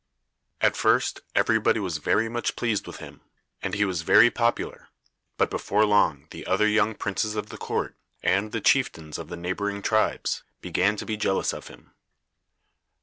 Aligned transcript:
At 0.61 0.75
first 0.75 1.19
every 1.35 1.59
body 1.59 1.79
was 1.79 1.99
very 1.99 2.27
much 2.27 2.55
pleased 2.55 2.87
with 2.87 2.97
him, 2.97 3.21
and 3.61 3.75
he 3.75 3.85
was 3.85 4.01
very 4.01 4.31
popular; 4.31 4.89
but 5.37 5.51
before 5.51 5.85
long 5.85 6.25
the 6.31 6.43
other 6.47 6.67
young 6.67 6.95
princes 6.95 7.35
of 7.35 7.49
the 7.49 7.57
court, 7.59 7.95
and 8.23 8.51
the 8.51 8.61
chieftains 8.61 9.19
of 9.19 9.27
the 9.27 9.37
neighboring 9.37 9.83
tribes, 9.83 10.41
began 10.59 10.95
to 10.95 11.05
be 11.05 11.17
jealous 11.17 11.53
of 11.53 11.67
him. 11.67 11.91